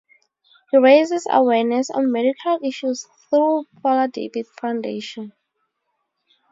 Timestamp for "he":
0.71-0.77